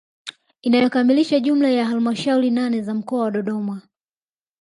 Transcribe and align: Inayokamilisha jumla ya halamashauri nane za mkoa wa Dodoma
Inayokamilisha 0.61 1.39
jumla 1.39 1.69
ya 1.69 1.85
halamashauri 1.85 2.51
nane 2.51 2.81
za 2.81 2.93
mkoa 2.93 3.23
wa 3.23 3.31
Dodoma 3.31 3.81